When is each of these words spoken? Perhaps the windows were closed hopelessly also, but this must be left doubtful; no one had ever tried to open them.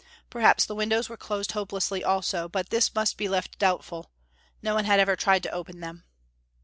Perhaps 0.31 0.65
the 0.65 0.73
windows 0.73 1.09
were 1.09 1.15
closed 1.15 1.51
hopelessly 1.51 2.03
also, 2.03 2.49
but 2.49 2.71
this 2.71 2.95
must 2.95 3.17
be 3.17 3.29
left 3.29 3.59
doubtful; 3.59 4.09
no 4.63 4.73
one 4.73 4.85
had 4.85 4.99
ever 4.99 5.15
tried 5.15 5.43
to 5.43 5.51
open 5.51 5.79
them. 5.79 6.05